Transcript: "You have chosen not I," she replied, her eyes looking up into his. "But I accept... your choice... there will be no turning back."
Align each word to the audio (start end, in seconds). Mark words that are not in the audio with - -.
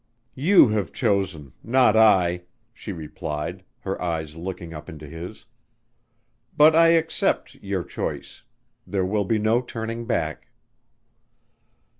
"You 0.33 0.69
have 0.69 0.91
chosen 0.91 1.53
not 1.63 1.95
I," 1.95 2.41
she 2.73 2.91
replied, 2.91 3.63
her 3.81 4.01
eyes 4.01 4.35
looking 4.35 4.73
up 4.73 4.89
into 4.89 5.05
his. 5.05 5.45
"But 6.57 6.75
I 6.75 6.87
accept... 6.87 7.53
your 7.61 7.83
choice... 7.83 8.41
there 8.87 9.05
will 9.05 9.25
be 9.25 9.37
no 9.37 9.61
turning 9.61 10.05
back." 10.07 10.47